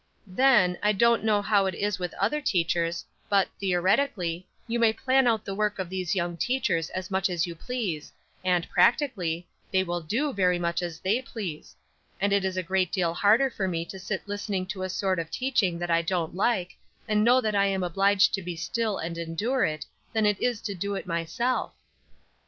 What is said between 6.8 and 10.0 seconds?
as much as you please, and, practically, they